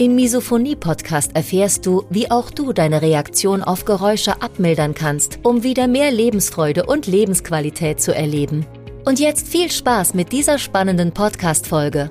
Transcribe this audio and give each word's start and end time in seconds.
Im 0.00 0.14
Misophonie-Podcast 0.14 1.36
erfährst 1.36 1.84
du, 1.84 2.06
wie 2.08 2.30
auch 2.30 2.50
du 2.50 2.72
deine 2.72 3.02
Reaktion 3.02 3.62
auf 3.62 3.84
Geräusche 3.84 4.40
abmildern 4.40 4.94
kannst, 4.94 5.40
um 5.42 5.62
wieder 5.62 5.88
mehr 5.88 6.10
Lebensfreude 6.10 6.86
und 6.86 7.06
Lebensqualität 7.06 8.00
zu 8.00 8.14
erleben. 8.14 8.64
Und 9.04 9.20
jetzt 9.20 9.46
viel 9.46 9.70
Spaß 9.70 10.14
mit 10.14 10.32
dieser 10.32 10.56
spannenden 10.56 11.12
Podcast-Folge. 11.12 12.10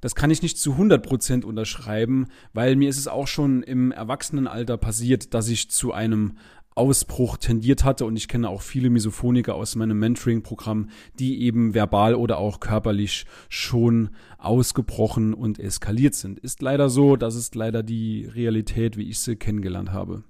Das 0.00 0.14
kann 0.14 0.30
ich 0.30 0.40
nicht 0.40 0.56
zu 0.56 0.72
100% 0.72 1.44
unterschreiben, 1.44 2.28
weil 2.54 2.76
mir 2.76 2.88
ist 2.88 2.96
es 2.96 3.06
auch 3.06 3.26
schon 3.26 3.62
im 3.62 3.92
Erwachsenenalter 3.92 4.78
passiert, 4.78 5.34
dass 5.34 5.48
ich 5.48 5.70
zu 5.70 5.92
einem 5.92 6.38
Ausbruch 6.74 7.36
tendiert 7.36 7.84
hatte 7.84 8.06
und 8.06 8.16
ich 8.16 8.28
kenne 8.28 8.48
auch 8.48 8.62
viele 8.62 8.90
Misophoniker 8.90 9.54
aus 9.54 9.74
meinem 9.74 9.98
Mentoring-Programm, 9.98 10.88
die 11.18 11.42
eben 11.42 11.74
verbal 11.74 12.14
oder 12.14 12.38
auch 12.38 12.60
körperlich 12.60 13.26
schon 13.48 14.10
ausgebrochen 14.38 15.34
und 15.34 15.58
eskaliert 15.58 16.14
sind. 16.14 16.38
Ist 16.38 16.62
leider 16.62 16.88
so, 16.88 17.16
das 17.16 17.34
ist 17.34 17.54
leider 17.54 17.82
die 17.82 18.24
Realität, 18.26 18.96
wie 18.96 19.10
ich 19.10 19.18
sie 19.18 19.36
kennengelernt 19.36 19.92
habe. 19.92 20.22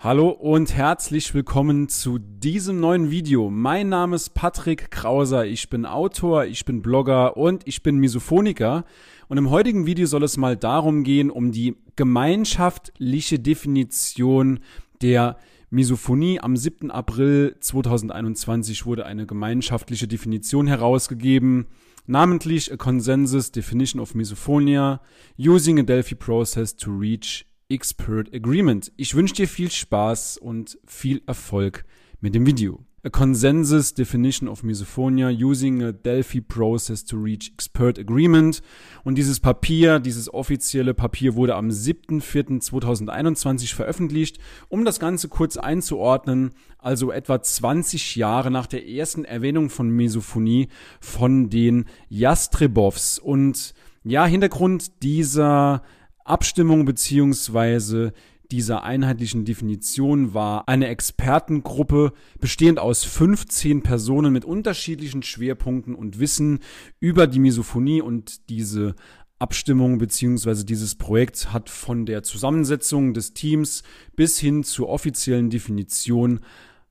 Hallo 0.00 0.28
und 0.28 0.74
herzlich 0.74 1.32
willkommen 1.32 1.88
zu 1.88 2.18
diesem 2.18 2.78
neuen 2.78 3.10
Video. 3.10 3.48
Mein 3.48 3.88
Name 3.88 4.16
ist 4.16 4.34
Patrick 4.34 4.90
Krauser, 4.90 5.46
ich 5.46 5.70
bin 5.70 5.86
Autor, 5.86 6.44
ich 6.44 6.66
bin 6.66 6.82
Blogger 6.82 7.38
und 7.38 7.66
ich 7.66 7.82
bin 7.82 7.96
Misophoniker. 7.96 8.84
Und 9.28 9.38
im 9.38 9.48
heutigen 9.48 9.86
Video 9.86 10.06
soll 10.06 10.22
es 10.22 10.36
mal 10.36 10.58
darum 10.58 11.04
gehen, 11.04 11.30
um 11.30 11.52
die 11.52 11.76
gemeinschaftliche 11.96 13.38
Definition 13.38 14.60
der 15.02 15.36
Misophonie. 15.70 16.40
Am 16.40 16.56
7. 16.56 16.90
April 16.90 17.56
2021 17.60 18.86
wurde 18.86 19.06
eine 19.06 19.26
gemeinschaftliche 19.26 20.06
Definition 20.06 20.66
herausgegeben, 20.66 21.66
namentlich 22.06 22.72
A 22.72 22.76
Consensus 22.76 23.50
Definition 23.50 24.00
of 24.00 24.14
Misophonia 24.14 25.00
using 25.38 25.78
a 25.78 25.82
Delphi 25.82 26.14
Process 26.14 26.76
to 26.76 26.90
Reach 26.90 27.46
Expert 27.68 28.32
Agreement. 28.34 28.92
Ich 28.96 29.14
wünsche 29.14 29.34
dir 29.34 29.48
viel 29.48 29.70
Spaß 29.70 30.38
und 30.38 30.78
viel 30.86 31.22
Erfolg 31.26 31.84
mit 32.20 32.34
dem 32.34 32.46
Video 32.46 32.84
a 33.04 33.10
consensus 33.10 33.92
definition 33.92 34.48
of 34.48 34.62
misophonia 34.62 35.28
using 35.30 35.82
a 35.82 35.92
Delphi 35.92 36.40
process 36.40 37.04
to 37.04 37.18
reach 37.18 37.52
expert 37.52 37.98
agreement. 37.98 38.62
Und 39.04 39.16
dieses 39.16 39.40
Papier, 39.40 40.00
dieses 40.00 40.32
offizielle 40.32 40.94
Papier 40.94 41.34
wurde 41.34 41.54
am 41.54 41.68
7.4.2021 41.68 43.74
veröffentlicht. 43.74 44.38
Um 44.68 44.86
das 44.86 44.98
Ganze 44.98 45.28
kurz 45.28 45.58
einzuordnen, 45.58 46.52
also 46.78 47.12
etwa 47.12 47.42
20 47.42 48.16
Jahre 48.16 48.50
nach 48.50 48.66
der 48.66 48.88
ersten 48.88 49.26
Erwähnung 49.26 49.68
von 49.68 49.90
Misophonie 49.90 50.68
von 50.98 51.50
den 51.50 51.84
Jastrebovs. 52.08 53.18
Und 53.18 53.74
ja, 54.02 54.24
Hintergrund 54.24 55.02
dieser 55.02 55.82
Abstimmung 56.24 56.86
beziehungsweise 56.86 58.14
dieser 58.50 58.84
einheitlichen 58.84 59.44
Definition 59.44 60.34
war 60.34 60.68
eine 60.68 60.88
Expertengruppe 60.88 62.12
bestehend 62.40 62.78
aus 62.78 63.04
15 63.04 63.82
Personen 63.82 64.32
mit 64.32 64.44
unterschiedlichen 64.44 65.22
Schwerpunkten 65.22 65.94
und 65.94 66.18
Wissen 66.18 66.60
über 67.00 67.26
die 67.26 67.38
Misophonie 67.38 68.02
und 68.02 68.50
diese 68.50 68.94
Abstimmung 69.38 69.98
beziehungsweise 69.98 70.64
dieses 70.64 70.94
Projekt 70.94 71.52
hat 71.52 71.68
von 71.68 72.06
der 72.06 72.22
Zusammensetzung 72.22 73.12
des 73.14 73.34
Teams 73.34 73.82
bis 74.16 74.38
hin 74.38 74.64
zur 74.64 74.88
offiziellen 74.88 75.50
Definition 75.50 76.40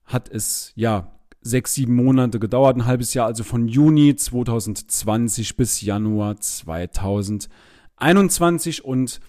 hat 0.05 0.29
es 0.29 0.71
ja 0.75 1.11
sechs, 1.41 1.73
sieben 1.73 1.95
Monate 1.95 2.39
gedauert, 2.39 2.77
ein 2.77 2.85
halbes 2.85 3.13
Jahr, 3.13 3.27
also 3.27 3.43
von 3.43 3.67
Juni 3.67 4.15
2020 4.15 5.57
bis 5.57 5.81
Januar 5.81 6.39
2021 6.39 8.85
und 8.85 9.19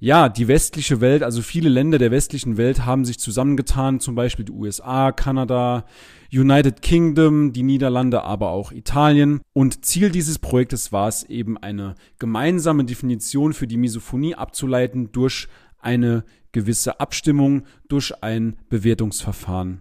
ja, 0.00 0.28
die 0.28 0.46
westliche 0.46 1.00
Welt, 1.00 1.24
also 1.24 1.42
viele 1.42 1.68
Länder 1.68 1.98
der 1.98 2.12
westlichen 2.12 2.56
Welt 2.56 2.86
haben 2.86 3.04
sich 3.04 3.18
zusammengetan, 3.18 3.98
zum 3.98 4.14
Beispiel 4.14 4.44
die 4.44 4.52
USA, 4.52 5.10
Kanada, 5.10 5.86
United 6.32 6.82
Kingdom, 6.82 7.52
die 7.52 7.64
Niederlande, 7.64 8.22
aber 8.22 8.50
auch 8.50 8.70
Italien. 8.70 9.40
Und 9.52 9.84
Ziel 9.84 10.10
dieses 10.10 10.38
Projektes 10.38 10.92
war 10.92 11.08
es 11.08 11.24
eben 11.24 11.58
eine 11.58 11.96
gemeinsame 12.20 12.84
Definition 12.84 13.52
für 13.52 13.66
die 13.66 13.76
Misophonie 13.76 14.36
abzuleiten 14.36 15.10
durch 15.10 15.48
eine 15.80 16.24
gewisse 16.52 17.00
Abstimmung, 17.00 17.64
durch 17.88 18.22
ein 18.22 18.56
Bewertungsverfahren. 18.68 19.80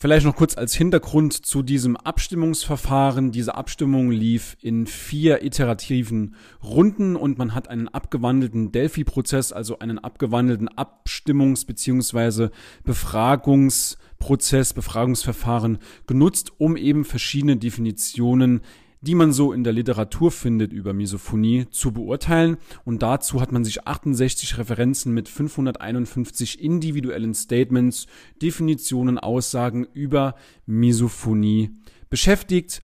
Vielleicht 0.00 0.26
noch 0.26 0.36
kurz 0.36 0.56
als 0.56 0.74
Hintergrund 0.74 1.32
zu 1.32 1.64
diesem 1.64 1.96
Abstimmungsverfahren. 1.96 3.32
Diese 3.32 3.56
Abstimmung 3.56 4.12
lief 4.12 4.56
in 4.60 4.86
vier 4.86 5.42
iterativen 5.42 6.36
Runden 6.62 7.16
und 7.16 7.36
man 7.36 7.52
hat 7.52 7.66
einen 7.66 7.88
abgewandelten 7.88 8.70
Delphi-Prozess, 8.70 9.52
also 9.52 9.80
einen 9.80 9.98
abgewandelten 9.98 10.68
Abstimmungs- 10.68 11.66
bzw. 11.66 12.50
Befragungsprozess, 12.84 14.72
Befragungsverfahren 14.72 15.78
genutzt, 16.06 16.52
um 16.58 16.76
eben 16.76 17.04
verschiedene 17.04 17.56
Definitionen 17.56 18.60
die 19.00 19.14
man 19.14 19.32
so 19.32 19.52
in 19.52 19.64
der 19.64 19.72
Literatur 19.72 20.30
findet 20.30 20.72
über 20.72 20.92
Misophonie, 20.92 21.66
zu 21.70 21.92
beurteilen. 21.92 22.56
Und 22.84 23.02
dazu 23.02 23.40
hat 23.40 23.52
man 23.52 23.64
sich 23.64 23.86
68 23.86 24.58
Referenzen 24.58 25.14
mit 25.14 25.28
551 25.28 26.60
individuellen 26.60 27.34
Statements, 27.34 28.06
Definitionen, 28.42 29.18
Aussagen 29.18 29.86
über 29.92 30.34
Misophonie 30.66 31.70
beschäftigt. 32.10 32.80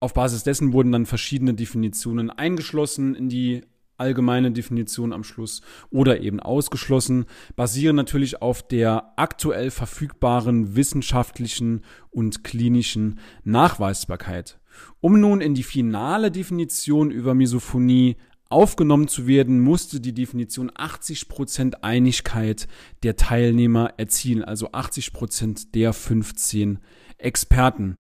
Auf 0.00 0.14
Basis 0.14 0.42
dessen 0.42 0.72
wurden 0.72 0.92
dann 0.92 1.06
verschiedene 1.06 1.54
Definitionen 1.54 2.30
eingeschlossen 2.30 3.14
in 3.14 3.28
die 3.28 3.62
allgemeine 3.98 4.52
Definition 4.52 5.12
am 5.12 5.24
Schluss 5.24 5.62
oder 5.90 6.20
eben 6.20 6.40
ausgeschlossen, 6.40 7.26
basieren 7.56 7.96
natürlich 7.96 8.42
auf 8.42 8.66
der 8.66 9.12
aktuell 9.16 9.70
verfügbaren 9.70 10.76
wissenschaftlichen 10.76 11.82
und 12.10 12.44
klinischen 12.44 13.18
Nachweisbarkeit. 13.44 14.58
Um 15.00 15.20
nun 15.20 15.40
in 15.40 15.54
die 15.54 15.62
finale 15.62 16.30
Definition 16.30 17.10
über 17.10 17.34
Misophonie 17.34 18.16
aufgenommen 18.48 19.08
zu 19.08 19.26
werden, 19.26 19.60
musste 19.60 20.00
die 20.00 20.14
Definition 20.14 20.70
80% 20.70 21.82
Einigkeit 21.82 22.68
der 23.02 23.16
Teilnehmer 23.16 23.94
erzielen, 23.96 24.44
also 24.44 24.70
80% 24.70 25.72
der 25.72 25.92
15 25.92 26.78
Experten. 27.18 27.96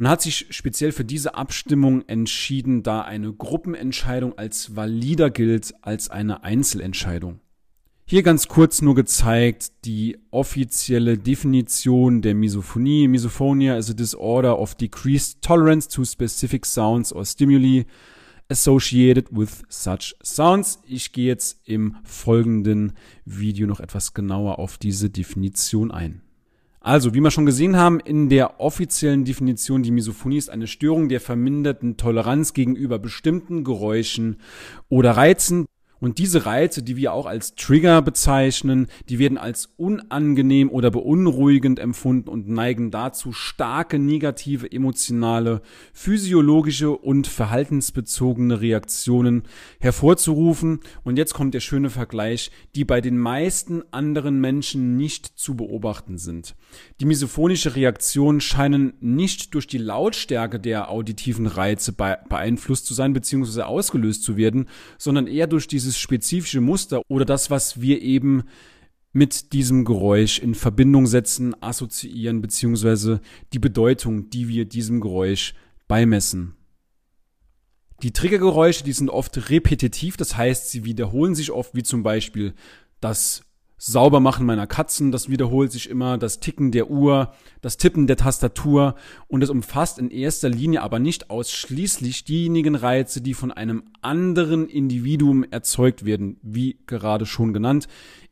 Man 0.00 0.12
hat 0.12 0.22
sich 0.22 0.46
speziell 0.50 0.92
für 0.92 1.04
diese 1.04 1.34
Abstimmung 1.34 2.06
entschieden, 2.08 2.84
da 2.84 3.02
eine 3.02 3.32
Gruppenentscheidung 3.32 4.38
als 4.38 4.76
valider 4.76 5.30
gilt 5.30 5.74
als 5.82 6.08
eine 6.08 6.44
Einzelentscheidung. 6.44 7.40
Hier 8.10 8.22
ganz 8.22 8.48
kurz 8.48 8.80
nur 8.80 8.94
gezeigt 8.94 9.70
die 9.84 10.16
offizielle 10.30 11.18
Definition 11.18 12.22
der 12.22 12.34
Misophonie. 12.34 13.06
Misophonia 13.06 13.76
is 13.76 13.90
a 13.90 13.92
disorder 13.92 14.58
of 14.58 14.74
decreased 14.74 15.42
tolerance 15.42 15.86
to 15.90 16.06
specific 16.06 16.64
sounds 16.64 17.12
or 17.12 17.26
stimuli 17.26 17.84
associated 18.48 19.26
with 19.30 19.62
such 19.68 20.16
sounds. 20.22 20.78
Ich 20.86 21.12
gehe 21.12 21.26
jetzt 21.26 21.60
im 21.68 21.96
folgenden 22.02 22.94
Video 23.26 23.66
noch 23.66 23.78
etwas 23.78 24.14
genauer 24.14 24.58
auf 24.58 24.78
diese 24.78 25.10
Definition 25.10 25.90
ein. 25.90 26.22
Also, 26.80 27.12
wie 27.12 27.20
wir 27.20 27.30
schon 27.30 27.44
gesehen 27.44 27.76
haben, 27.76 28.00
in 28.00 28.30
der 28.30 28.58
offiziellen 28.58 29.26
Definition, 29.26 29.82
die 29.82 29.90
Misophonie 29.90 30.38
ist 30.38 30.48
eine 30.48 30.66
Störung 30.66 31.10
der 31.10 31.20
verminderten 31.20 31.98
Toleranz 31.98 32.54
gegenüber 32.54 32.98
bestimmten 32.98 33.64
Geräuschen 33.64 34.38
oder 34.88 35.10
Reizen 35.10 35.66
Und 36.00 36.18
diese 36.18 36.46
Reize, 36.46 36.82
die 36.82 36.96
wir 36.96 37.12
auch 37.12 37.26
als 37.26 37.54
Trigger 37.54 38.02
bezeichnen, 38.02 38.86
die 39.08 39.18
werden 39.18 39.38
als 39.38 39.70
unangenehm 39.76 40.70
oder 40.70 40.90
beunruhigend 40.90 41.78
empfunden 41.78 42.28
und 42.28 42.48
neigen 42.48 42.90
dazu, 42.90 43.32
starke 43.32 43.98
negative 43.98 44.70
emotionale, 44.70 45.60
physiologische 45.92 46.90
und 46.90 47.26
verhaltensbezogene 47.26 48.60
Reaktionen 48.60 49.42
hervorzurufen. 49.80 50.80
Und 51.04 51.16
jetzt 51.16 51.34
kommt 51.34 51.54
der 51.54 51.60
schöne 51.60 51.90
Vergleich, 51.90 52.50
die 52.74 52.84
bei 52.84 53.00
den 53.00 53.18
meisten 53.18 53.82
anderen 53.90 54.40
Menschen 54.40 54.96
nicht 54.96 55.26
zu 55.38 55.56
beobachten 55.56 56.18
sind. 56.18 56.54
Die 57.00 57.06
misophonische 57.06 57.74
Reaktionen 57.74 58.40
scheinen 58.40 58.94
nicht 59.00 59.54
durch 59.54 59.66
die 59.66 59.78
Lautstärke 59.78 60.60
der 60.60 60.90
auditiven 60.90 61.46
Reize 61.46 61.92
beeinflusst 61.92 62.86
zu 62.86 62.94
sein 62.94 63.12
bzw. 63.12 63.62
ausgelöst 63.62 64.22
zu 64.22 64.36
werden, 64.36 64.68
sondern 64.98 65.26
eher 65.26 65.46
durch 65.46 65.66
diese 65.66 65.87
dieses 65.88 65.98
spezifische 65.98 66.60
Muster 66.60 67.00
oder 67.08 67.24
das, 67.24 67.50
was 67.50 67.80
wir 67.80 68.02
eben 68.02 68.44
mit 69.12 69.54
diesem 69.54 69.86
Geräusch 69.86 70.38
in 70.38 70.54
Verbindung 70.54 71.06
setzen, 71.06 71.60
assoziieren, 71.62 72.42
beziehungsweise 72.42 73.22
die 73.54 73.58
Bedeutung, 73.58 74.28
die 74.28 74.48
wir 74.48 74.66
diesem 74.66 75.00
Geräusch 75.00 75.54
beimessen. 75.88 76.54
Die 78.02 78.12
Triggergeräusche, 78.12 78.84
die 78.84 78.92
sind 78.92 79.08
oft 79.08 79.50
repetitiv, 79.50 80.18
das 80.18 80.36
heißt, 80.36 80.70
sie 80.70 80.84
wiederholen 80.84 81.34
sich 81.34 81.50
oft, 81.50 81.74
wie 81.74 81.82
zum 81.82 82.02
Beispiel 82.02 82.52
das 83.00 83.42
Saubermachen 83.78 84.44
meiner 84.44 84.66
Katzen, 84.66 85.12
das 85.12 85.28
wiederholt 85.28 85.70
sich 85.72 85.88
immer, 85.88 86.18
das 86.18 86.40
Ticken 86.40 86.72
der 86.72 86.90
Uhr, 86.90 87.32
das 87.60 87.76
Tippen 87.76 88.06
der 88.06 88.16
Tastatur. 88.16 88.96
Und 89.28 89.42
es 89.42 89.50
umfasst 89.50 89.98
in 89.98 90.10
erster 90.10 90.48
Linie 90.48 90.82
aber 90.82 90.98
nicht 90.98 91.30
ausschließlich 91.30 92.24
diejenigen 92.24 92.74
Reize, 92.74 93.20
die 93.20 93.34
von 93.34 93.52
einem 93.52 93.84
anderen 94.02 94.68
Individuum 94.68 95.44
erzeugt 95.44 96.04
werden, 96.04 96.38
wie 96.42 96.78
gerade 96.86 97.24
schon 97.24 97.52
genannt, 97.52 97.86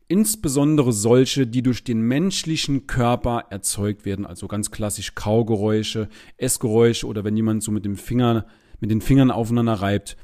insbesondere 0.09 0.93
solche, 0.93 1.47
die 1.47 1.63
durch 1.63 1.83
den 1.83 2.01
menschlichen 2.01 2.85
Körper 2.87 3.45
erzeugt 3.49 4.05
werden, 4.05 4.25
also 4.25 4.47
ganz 4.47 4.71
klassisch 4.71 5.15
Kaugeräusche, 5.15 6.09
Essgeräusche 6.37 7.07
oder 7.07 7.23
wenn 7.23 7.35
jemand 7.35 7.63
so 7.63 7.71
mit 7.71 7.85
dem 7.85 7.95
Finger 7.95 8.45
mit 8.79 8.91
den 8.91 9.01
Fingern 9.01 9.31
aufeinander 9.31 9.73
reibt. 9.73 10.17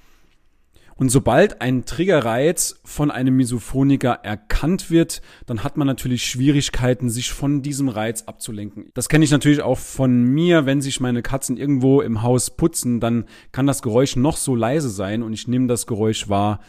Und 0.95 1.09
sobald 1.09 1.61
ein 1.61 1.85
Triggerreiz 1.85 2.79
von 2.83 3.09
einem 3.09 3.35
Misophoniker 3.35 4.19
erkannt 4.23 4.91
wird, 4.91 5.21
dann 5.45 5.63
hat 5.63 5.77
man 5.77 5.87
natürlich 5.87 6.25
Schwierigkeiten, 6.25 7.09
sich 7.09 7.31
von 7.31 7.61
diesem 7.61 7.89
Reiz 7.89 8.23
abzulenken. 8.23 8.91
Das 8.93 9.09
kenne 9.09 9.25
ich 9.25 9.31
natürlich 9.31 9.61
auch 9.61 9.79
von 9.79 10.23
mir, 10.23 10.65
wenn 10.65 10.81
sich 10.81 10.99
meine 10.99 11.21
Katzen 11.21 11.57
irgendwo 11.57 12.01
im 12.01 12.21
Haus 12.21 12.55
putzen, 12.55 12.99
dann 12.99 13.25
kann 13.51 13.67
das 13.67 13.81
Geräusch 13.81 14.15
noch 14.15 14.37
so 14.37 14.55
leise 14.55 14.89
sein 14.89 15.23
und 15.23 15.33
ich 15.33 15.47
nehme 15.47 15.67
das 15.67 15.87
Geräusch 15.87 16.29
wahr 16.29 16.59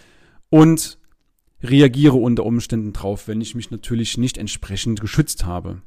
und 0.48 0.98
reagiere 1.62 2.16
unter 2.16 2.44
Umständen 2.44 2.92
drauf, 2.92 3.28
wenn 3.28 3.40
ich 3.40 3.54
mich 3.54 3.70
natürlich 3.70 4.18
nicht 4.18 4.38
entsprechend 4.38 5.00
geschützt 5.00 5.44
habe. 5.44 5.82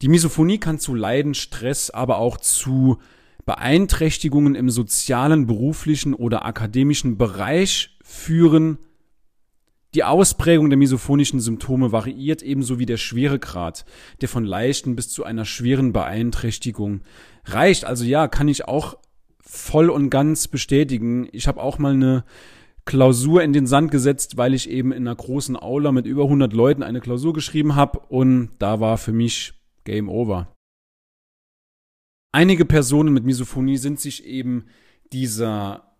Die 0.00 0.08
Misophonie 0.08 0.58
kann 0.58 0.78
zu 0.78 0.94
Leiden, 0.94 1.34
Stress, 1.34 1.90
aber 1.90 2.18
auch 2.18 2.36
zu 2.36 2.98
Beeinträchtigungen 3.44 4.54
im 4.54 4.70
sozialen, 4.70 5.46
beruflichen 5.46 6.14
oder 6.14 6.44
akademischen 6.44 7.18
Bereich 7.18 7.96
führen. 8.02 8.78
Die 9.94 10.04
Ausprägung 10.04 10.70
der 10.70 10.78
misophonischen 10.78 11.40
Symptome 11.40 11.92
variiert 11.92 12.42
ebenso 12.42 12.78
wie 12.78 12.86
der 12.86 12.96
Schweregrad, 12.96 13.84
der 14.20 14.28
von 14.28 14.44
leichten 14.44 14.96
bis 14.96 15.08
zu 15.10 15.24
einer 15.24 15.44
schweren 15.44 15.92
Beeinträchtigung 15.92 17.02
reicht. 17.44 17.84
Also 17.84 18.04
ja, 18.04 18.28
kann 18.28 18.48
ich 18.48 18.66
auch 18.66 18.96
voll 19.40 19.90
und 19.90 20.08
ganz 20.08 20.48
bestätigen. 20.48 21.28
Ich 21.32 21.46
habe 21.46 21.60
auch 21.60 21.78
mal 21.78 21.92
eine 21.92 22.24
Klausur 22.84 23.42
in 23.42 23.52
den 23.52 23.66
Sand 23.66 23.90
gesetzt, 23.90 24.36
weil 24.36 24.54
ich 24.54 24.68
eben 24.70 24.92
in 24.92 25.06
einer 25.06 25.14
großen 25.16 25.56
Aula 25.56 25.92
mit 25.92 26.06
über 26.06 26.24
100 26.24 26.52
Leuten 26.52 26.82
eine 26.82 27.00
Klausur 27.00 27.32
geschrieben 27.32 27.76
habe 27.76 27.98
und 28.08 28.50
da 28.58 28.80
war 28.80 28.98
für 28.98 29.12
mich 29.12 29.52
Game 29.84 30.08
Over. 30.08 30.51
Einige 32.32 32.64
Personen 32.64 33.12
mit 33.12 33.24
Misophonie 33.24 33.76
sind 33.76 34.00
sich 34.00 34.24
eben 34.24 34.64
dieser 35.12 35.92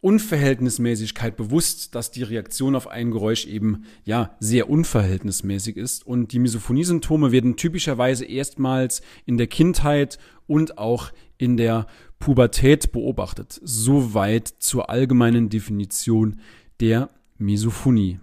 Unverhältnismäßigkeit 0.00 1.36
bewusst, 1.36 1.94
dass 1.94 2.10
die 2.10 2.24
Reaktion 2.24 2.74
auf 2.74 2.88
ein 2.88 3.12
Geräusch 3.12 3.46
eben 3.46 3.84
ja 4.04 4.36
sehr 4.40 4.68
unverhältnismäßig 4.68 5.76
ist 5.76 6.04
und 6.04 6.32
die 6.32 6.40
Misophonie-Symptome 6.40 7.30
werden 7.30 7.56
typischerweise 7.56 8.24
erstmals 8.24 9.00
in 9.26 9.36
der 9.36 9.46
Kindheit 9.46 10.18
und 10.48 10.76
auch 10.76 11.12
in 11.38 11.56
der 11.56 11.86
Pubertät 12.18 12.90
beobachtet. 12.90 13.60
Soweit 13.62 14.48
zur 14.48 14.90
allgemeinen 14.90 15.50
Definition 15.50 16.40
der 16.80 17.10
Misophonie. 17.38 18.18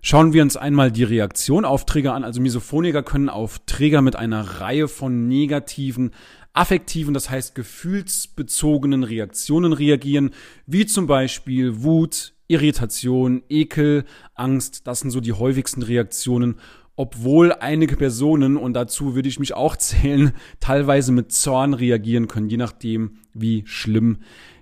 Schauen 0.00 0.32
wir 0.32 0.42
uns 0.42 0.56
einmal 0.56 0.92
die 0.92 1.04
Reaktion 1.04 1.64
auf 1.64 1.84
Trigger 1.84 2.14
an. 2.14 2.24
Also 2.24 2.40
Misophoniker 2.40 3.02
können 3.02 3.28
auf 3.28 3.58
Trigger 3.66 4.00
mit 4.00 4.16
einer 4.16 4.60
Reihe 4.60 4.88
von 4.88 5.26
negativen, 5.28 6.12
affektiven, 6.52 7.14
das 7.14 7.30
heißt 7.30 7.54
gefühlsbezogenen 7.54 9.04
Reaktionen 9.04 9.72
reagieren, 9.72 10.30
wie 10.66 10.86
zum 10.86 11.06
Beispiel 11.06 11.82
Wut, 11.82 12.34
Irritation, 12.46 13.42
Ekel, 13.48 14.04
Angst. 14.34 14.86
Das 14.86 15.00
sind 15.00 15.10
so 15.10 15.20
die 15.20 15.32
häufigsten 15.32 15.82
Reaktionen 15.82 16.56
obwohl 17.00 17.52
einige 17.52 17.96
Personen, 17.96 18.56
und 18.56 18.72
dazu 18.72 19.14
würde 19.14 19.28
ich 19.28 19.38
mich 19.38 19.54
auch 19.54 19.76
zählen, 19.78 20.32
teilweise 20.58 21.12
mit 21.12 21.30
Zorn 21.30 21.72
reagieren 21.72 22.26
können, 22.26 22.50
je 22.50 22.56
nachdem, 22.56 23.18
wie 23.32 23.62
schlimm 23.66 24.18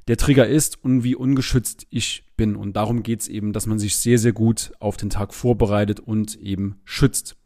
der 0.06 0.18
Trigger 0.18 0.46
ist 0.46 0.84
und 0.84 1.02
wie 1.02 1.16
ungeschützt 1.16 1.86
ich 1.88 2.25
bin. 2.36 2.56
Und 2.56 2.74
darum 2.76 3.02
geht's 3.02 3.28
eben, 3.28 3.52
dass 3.52 3.66
man 3.66 3.78
sich 3.78 3.96
sehr, 3.96 4.18
sehr 4.18 4.32
gut 4.32 4.72
auf 4.80 4.96
den 4.96 5.10
Tag 5.10 5.34
vorbereitet 5.34 6.00
und 6.00 6.36
eben 6.36 6.80
schützt. 6.84 7.36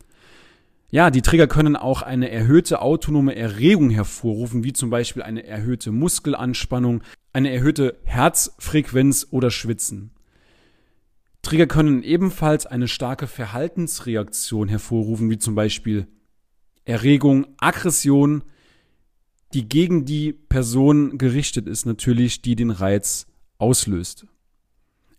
Ja, 0.93 1.11
die 1.11 1.23
Trigger 1.23 1.47
können 1.47 1.77
auch 1.77 2.03
eine 2.03 2.31
erhöhte 2.31 2.83
autonome 2.83 3.37
Erregung 3.37 3.91
hervorrufen, 3.91 4.65
wie 4.65 4.73
zum 4.73 4.91
Beispiel 4.91 5.23
eine 5.23 5.47
erhöhte 5.47 5.93
Muskelanspannung, 5.93 7.03
eine 7.33 7.53
erhöhte 7.53 7.97
Herzfrequenz 8.05 9.29
oder 9.31 9.53
Schwitzen. 9.53 10.11
Trigger 11.43 11.69
können 11.69 12.03
ebenfalls 12.03 12.67
eine 12.67 12.89
starke 12.89 13.29
Verhaltensreaktion 13.29 14.69
hervorrufen, 14.69 15.31
wie 15.31 15.39
zum 15.39 15.55
Beispiel 15.55 16.09
Erregung, 16.85 17.47
Aggression, 17.59 18.43
die 19.55 19.69
gegen 19.69 20.05
die 20.05 20.33
Person 20.33 21.19
gerichtet 21.19 21.69
ist, 21.69 21.87
natürlich, 21.87 22.43
die 22.43 22.57
den 22.57 22.71
Reiz 22.71 23.27
auslöst. 23.59 24.27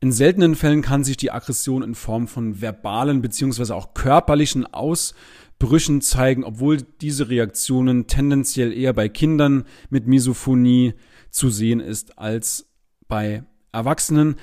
In 0.04 0.12
seltenen 0.12 0.56
Fällen 0.56 0.82
kann 0.82 1.04
sich 1.04 1.16
die 1.16 1.30
Aggression 1.30 1.84
in 1.84 1.94
Form 1.94 2.28
von 2.28 2.60
verbalen 2.60 3.22
beziehungsweise 3.22 3.76
auch 3.76 3.94
körperlichen 3.94 4.66
Ausbrüchen 4.66 6.02
zeigen, 6.02 6.44
obwohl 6.44 6.78
diese 6.82 7.30
Reaktionen 7.30 8.08
tendenziell 8.08 8.74
eher 8.74 8.94
bei 8.94 9.10
Kindern 9.10 9.66
mit 9.92 10.08
Misophonie 10.08 10.96
zu 11.30 11.52
sehen 11.52 11.80
ist 11.80 12.18
als 12.18 12.66
bei 13.08 13.44
Erwachsenen. 13.72 14.38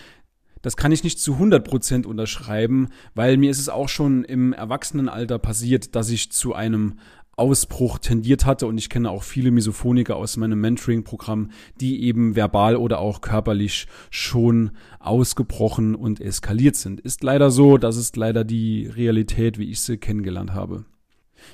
Das 0.63 0.77
kann 0.77 0.93
ich 0.93 1.03
nicht 1.03 1.19
zu 1.19 1.33
100 1.33 1.67
Prozent 1.67 2.07
unterschreiben, 2.07 2.91
weil 3.17 3.37
mir 3.37 3.51
ist 3.51 3.59
es 3.59 3.69
auch 3.69 3.89
schon 3.89 4.23
im 4.23 4.53
Erwachsenenalter 4.53 5.41
passiert, 5.41 5.97
dass 5.97 6.09
ich 6.11 6.31
zu 6.31 6.55
einem 6.55 7.01
Ausbruch 7.39 7.99
tendiert 7.99 8.47
hatte 8.47 8.67
und 8.67 8.79
ich 8.79 8.89
kenne 8.89 9.11
auch 9.11 9.23
viele 9.23 9.51
Misophoniker 9.51 10.17
aus 10.17 10.37
meinem 10.37 10.61
Mentoring-Programm, 10.61 11.51
die 11.81 12.03
eben 12.05 12.37
verbal 12.37 12.77
oder 12.77 12.99
auch 12.99 13.21
körperlich 13.21 13.87
schon 14.11 14.73
ausgebrochen 14.99 15.95
und 15.95 16.21
eskaliert 16.21 16.77
sind. 16.77 17.01
Ist 17.01 17.23
leider 17.23 17.51
so, 17.51 17.79
das 17.79 17.97
ist 17.97 18.17
leider 18.17 18.45
die 18.45 18.87
Realität, 18.87 19.59
wie 19.59 19.71
ich 19.71 19.81
sie 19.81 19.99
kennengelernt 19.99 20.53
habe. 20.55 20.85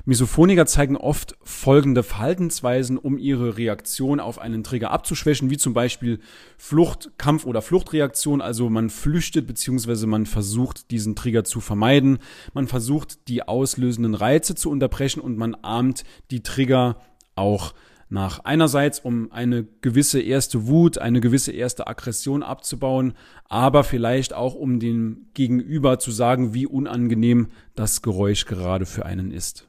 Misophoniker 0.04 0.66
zeigen 0.66 0.96
oft 0.96 1.36
folgende 1.42 2.02
Verhaltensweisen, 2.02 2.98
um 2.98 3.18
ihre 3.18 3.56
Reaktion 3.56 4.20
auf 4.20 4.38
einen 4.38 4.64
Trigger 4.64 4.90
abzuschwächen, 4.90 5.50
wie 5.50 5.56
zum 5.56 5.74
Beispiel 5.74 6.20
Flucht, 6.58 7.12
Kampf- 7.18 7.46
oder 7.46 7.62
Fluchtreaktion. 7.62 8.40
Also 8.40 8.70
man 8.70 8.90
flüchtet 8.90 9.46
bzw. 9.46 10.06
man 10.06 10.26
versucht, 10.26 10.90
diesen 10.90 11.16
Trigger 11.16 11.44
zu 11.44 11.60
vermeiden. 11.60 12.18
Man 12.52 12.68
versucht, 12.68 13.28
die 13.28 13.42
auslösenden 13.42 14.14
Reize 14.14 14.54
zu 14.54 14.70
unterbrechen 14.70 15.20
und 15.20 15.36
man 15.36 15.54
ahmt 15.54 16.04
die 16.30 16.42
Trigger 16.42 16.96
auch 17.34 17.74
nach. 18.08 18.40
Einerseits, 18.40 19.00
um 19.00 19.30
eine 19.32 19.64
gewisse 19.80 20.20
erste 20.20 20.66
Wut, 20.66 20.98
eine 20.98 21.20
gewisse 21.20 21.52
erste 21.52 21.86
Aggression 21.86 22.42
abzubauen, 22.42 23.14
aber 23.48 23.84
vielleicht 23.84 24.32
auch, 24.32 24.54
um 24.54 24.80
dem 24.80 25.26
Gegenüber 25.34 25.98
zu 25.98 26.10
sagen, 26.10 26.54
wie 26.54 26.66
unangenehm 26.66 27.48
das 27.74 28.02
Geräusch 28.02 28.46
gerade 28.46 28.86
für 28.86 29.04
einen 29.04 29.30
ist. 29.30 29.66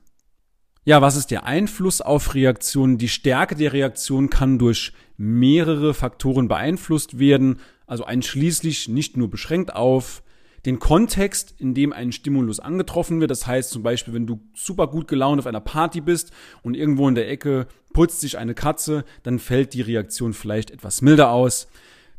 Ja, 0.87 1.01
was 1.01 1.15
ist 1.15 1.31
der 1.31 1.45
Einfluss 1.45 1.99
auf 1.99 2.35
Reaktionen? 2.35 2.99
Die 2.99 3.09
Stärke 3.09 3.55
der 3.55 3.73
Reaktion 3.73 4.29
kann 4.29 4.59
durch 4.59 4.93
mehrere 5.17 5.95
Faktoren 5.95 6.47
beeinflusst 6.47 7.17
werden, 7.17 7.59
also 7.87 8.05
einschließlich 8.05 8.87
nicht 8.87 9.17
nur 9.17 9.31
beschränkt 9.31 9.75
auf 9.75 10.21
den 10.67 10.77
Kontext, 10.77 11.55
in 11.57 11.73
dem 11.73 11.91
ein 11.91 12.11
Stimulus 12.11 12.59
angetroffen 12.59 13.19
wird. 13.19 13.31
Das 13.31 13.47
heißt 13.47 13.71
zum 13.71 13.81
Beispiel, 13.81 14.13
wenn 14.13 14.27
du 14.27 14.41
super 14.53 14.85
gut 14.85 15.07
gelaunt 15.07 15.39
auf 15.39 15.47
einer 15.47 15.59
Party 15.59 16.01
bist 16.01 16.31
und 16.61 16.75
irgendwo 16.75 17.09
in 17.09 17.15
der 17.15 17.31
Ecke 17.31 17.65
putzt 17.91 18.21
sich 18.21 18.37
eine 18.37 18.53
Katze, 18.53 19.05
dann 19.23 19.39
fällt 19.39 19.73
die 19.73 19.81
Reaktion 19.81 20.33
vielleicht 20.33 20.69
etwas 20.69 21.01
milder 21.01 21.31
aus. 21.31 21.67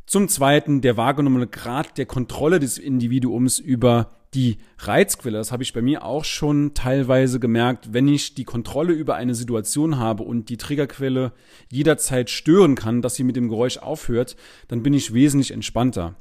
Zum 0.05 0.27
Zweiten 0.27 0.81
der 0.81 0.97
wahrgenommene 0.97 1.47
Grad 1.47 1.97
der 1.97 2.05
Kontrolle 2.05 2.59
des 2.59 2.77
Individuums 2.77 3.59
über 3.59 4.11
die 4.37 4.57
Reizquelle. 4.77 5.39
Das 5.39 5.51
habe 5.51 5.63
ich 5.63 5.73
bei 5.73 5.81
mir 5.81 6.05
auch 6.05 6.23
schon 6.23 6.75
teilweise 6.75 7.39
gemerkt. 7.39 7.91
Wenn 7.91 8.07
ich 8.07 8.35
die 8.35 8.43
Kontrolle 8.43 8.93
über 8.93 9.15
eine 9.15 9.33
Situation 9.33 9.97
habe 9.97 10.23
und 10.23 10.49
die 10.49 10.57
Triggerquelle 10.57 11.33
jederzeit 11.71 12.29
stören 12.29 12.75
kann, 12.75 13.01
dass 13.01 13.15
sie 13.15 13.23
mit 13.23 13.35
dem 13.35 13.49
Geräusch 13.49 13.79
aufhört, 13.79 14.37
dann 14.67 14.83
bin 14.83 14.93
ich 14.93 15.13
wesentlich 15.13 15.51
entspannter. 15.51 16.15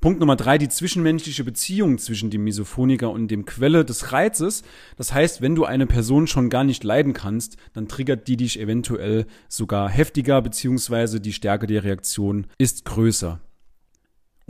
Punkt 0.00 0.20
Nummer 0.20 0.36
drei, 0.36 0.56
die 0.56 0.70
zwischenmenschliche 0.70 1.44
Beziehung 1.44 1.98
zwischen 1.98 2.30
dem 2.30 2.44
Misophoniker 2.44 3.10
und 3.10 3.28
dem 3.28 3.44
Quelle 3.44 3.84
des 3.84 4.12
Reizes. 4.12 4.62
Das 4.96 5.12
heißt, 5.12 5.42
wenn 5.42 5.54
du 5.54 5.66
eine 5.66 5.86
Person 5.86 6.26
schon 6.26 6.48
gar 6.48 6.64
nicht 6.64 6.82
leiden 6.82 7.12
kannst, 7.12 7.58
dann 7.74 7.88
triggert 7.88 8.26
die 8.26 8.38
dich 8.38 8.58
eventuell 8.58 9.26
sogar 9.50 9.90
heftiger, 9.90 10.40
beziehungsweise 10.40 11.20
die 11.20 11.34
Stärke 11.34 11.66
der 11.66 11.84
Reaktion 11.84 12.46
ist 12.56 12.86
größer. 12.86 13.40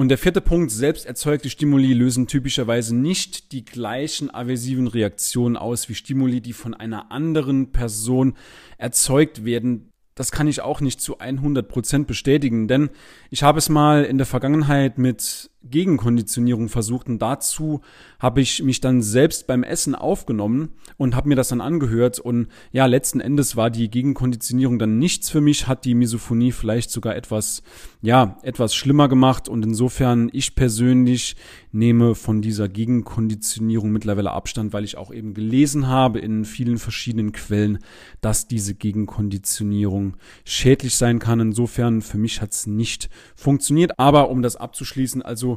Und 0.01 0.09
der 0.09 0.17
vierte 0.17 0.41
Punkt, 0.41 0.71
selbst 0.71 1.05
erzeugte 1.05 1.51
Stimuli 1.51 1.93
lösen 1.93 2.27
typischerweise 2.27 2.97
nicht 2.97 3.53
die 3.53 3.67
gleichen 3.67 4.31
aversiven 4.31 4.87
Reaktionen 4.87 5.59
aus 5.59 5.91
wie 5.91 5.95
Stimuli, 5.95 6.41
die 6.41 6.55
von 6.55 6.73
einer 6.73 7.13
anderen 7.13 7.71
Person 7.71 8.33
erzeugt 8.79 9.45
werden. 9.45 9.91
Das 10.15 10.33
kann 10.33 10.49
ich 10.49 10.63
auch 10.63 10.81
nicht 10.81 11.03
zu 11.03 11.19
100 11.19 11.69
Prozent 11.69 12.07
bestätigen, 12.07 12.67
denn 12.67 12.89
ich 13.29 13.43
habe 13.43 13.59
es 13.59 13.69
mal 13.69 14.05
in 14.05 14.17
der 14.17 14.27
Vergangenheit 14.27 14.97
mit 14.97 15.50
Gegenkonditionierung 15.63 16.69
versucht. 16.69 17.09
Und 17.09 17.21
dazu 17.21 17.81
habe 18.19 18.41
ich 18.41 18.63
mich 18.63 18.81
dann 18.81 19.03
selbst 19.03 19.47
beim 19.47 19.63
Essen 19.63 19.95
aufgenommen 19.95 20.71
und 20.97 21.15
habe 21.15 21.29
mir 21.29 21.37
das 21.37 21.49
dann 21.49 21.61
angehört. 21.61 22.19
Und 22.19 22.49
ja, 22.73 22.87
letzten 22.87 23.21
Endes 23.21 23.57
war 23.57 23.71
die 23.71 23.91
Gegenkonditionierung 23.91 24.79
dann 24.79 24.99
nichts 24.99 25.29
für 25.29 25.41
mich, 25.41 25.67
hat 25.67 25.85
die 25.85 25.95
Misophonie 25.95 26.53
vielleicht 26.53 26.91
sogar 26.91 27.15
etwas, 27.15 27.63
ja, 28.01 28.39
etwas 28.43 28.75
schlimmer 28.75 29.09
gemacht. 29.09 29.49
Und 29.49 29.65
insofern 29.65 30.31
ich 30.33 30.55
persönlich 30.55 31.37
nehme 31.73 32.15
von 32.15 32.41
dieser 32.41 32.69
Gegenkonditionierung 32.69 33.93
mittlerweile 33.93 34.33
Abstand, 34.33 34.73
weil 34.73 34.85
ich 34.85 34.97
auch 34.97 35.13
eben 35.13 35.35
gelesen 35.35 35.89
habe 35.89 36.19
in 36.19 36.45
vielen 36.45 36.79
verschiedenen 36.79 37.33
Quellen, 37.33 37.79
dass 38.21 38.49
diese 38.49 38.75
Gegenkonditionierung 38.75 40.17
schädlich 40.45 40.95
sein 40.95 41.19
kann. 41.19 41.41
Insofern 41.41 42.03
für 42.03 42.19
mich 42.19 42.41
hat 42.41 42.53
es 42.53 42.67
nicht 42.67 43.11
funktioniert, 43.37 43.99
aber 43.99 44.31
um 44.31 44.43
das 44.43 44.57
abzuschließen, 44.57 45.23
also 45.23 45.50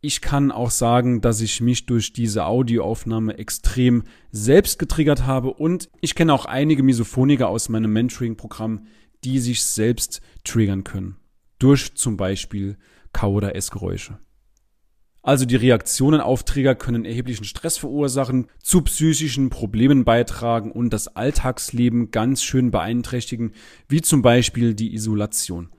ich 0.00 0.20
kann 0.20 0.52
auch 0.52 0.70
sagen, 0.70 1.20
dass 1.22 1.40
ich 1.40 1.60
mich 1.60 1.86
durch 1.86 2.12
diese 2.12 2.44
Audioaufnahme 2.44 3.38
extrem 3.38 4.02
selbst 4.30 4.78
getriggert 4.78 5.24
habe 5.24 5.52
und 5.54 5.88
ich 6.00 6.14
kenne 6.14 6.34
auch 6.34 6.44
einige 6.44 6.82
Misophoniker 6.82 7.48
aus 7.48 7.70
meinem 7.70 7.92
Mentoring-Programm, 7.92 8.86
die 9.24 9.38
sich 9.38 9.64
selbst 9.64 10.20
triggern 10.44 10.84
können. 10.84 11.16
Durch 11.58 11.94
zum 11.94 12.18
Beispiel 12.18 12.76
Kau- 13.12 13.32
oder 13.32 13.56
Essgeräusche. 13.56 14.18
Also 15.22 15.46
die 15.46 15.56
Reaktionen 15.56 16.20
auf 16.20 16.42
Trigger 16.44 16.74
können 16.74 17.06
erheblichen 17.06 17.44
Stress 17.44 17.78
verursachen, 17.78 18.48
zu 18.62 18.82
psychischen 18.82 19.48
Problemen 19.48 20.04
beitragen 20.04 20.70
und 20.70 20.92
das 20.92 21.08
Alltagsleben 21.08 22.10
ganz 22.10 22.42
schön 22.42 22.70
beeinträchtigen, 22.70 23.52
wie 23.88 24.02
zum 24.02 24.20
Beispiel 24.20 24.74
die 24.74 24.92
Isolation. 24.94 25.70